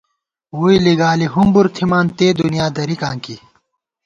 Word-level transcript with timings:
ووئی 0.57 0.77
لِگالی 0.85 1.27
ہُمبر 1.33 1.65
تھِمان 1.75 2.05
تے 2.17 2.27
دُنیا 2.39 2.67
درِکاں 2.75 3.15
کی 3.23 3.35